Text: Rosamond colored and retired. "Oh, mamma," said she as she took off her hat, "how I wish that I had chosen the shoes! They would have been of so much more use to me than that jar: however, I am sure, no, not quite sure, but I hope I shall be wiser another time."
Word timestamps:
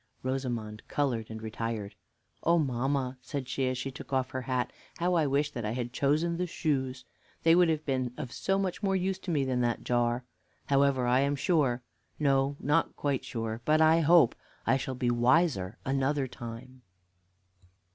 Rosamond 0.23 0.81
colored 0.87 1.29
and 1.29 1.43
retired. 1.43 1.93
"Oh, 2.41 2.57
mamma," 2.57 3.19
said 3.21 3.47
she 3.47 3.67
as 3.69 3.77
she 3.77 3.91
took 3.91 4.11
off 4.11 4.31
her 4.31 4.41
hat, 4.41 4.73
"how 4.97 5.13
I 5.13 5.27
wish 5.27 5.51
that 5.51 5.63
I 5.63 5.73
had 5.73 5.93
chosen 5.93 6.37
the 6.37 6.47
shoes! 6.47 7.05
They 7.43 7.53
would 7.53 7.69
have 7.69 7.85
been 7.85 8.11
of 8.17 8.31
so 8.31 8.57
much 8.57 8.81
more 8.81 8.95
use 8.95 9.19
to 9.19 9.29
me 9.29 9.45
than 9.45 9.61
that 9.61 9.83
jar: 9.83 10.23
however, 10.65 11.05
I 11.05 11.19
am 11.19 11.35
sure, 11.35 11.83
no, 12.17 12.55
not 12.59 12.95
quite 12.95 13.23
sure, 13.23 13.61
but 13.63 13.79
I 13.79 13.99
hope 13.99 14.33
I 14.65 14.75
shall 14.75 14.95
be 14.95 15.11
wiser 15.11 15.77
another 15.85 16.25
time." 16.27 16.81